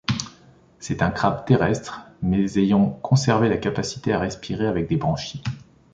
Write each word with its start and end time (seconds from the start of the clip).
C'est 0.79 1.03
un 1.03 1.11
crabe 1.11 1.45
terrestre 1.45 2.09
mais 2.23 2.57
ayant 2.57 2.89
conservé 3.03 3.49
la 3.49 3.57
capacité 3.57 4.11
à 4.13 4.17
respirer 4.19 4.65
avec 4.65 4.89
des 4.89 4.97
branchies. 4.97 5.43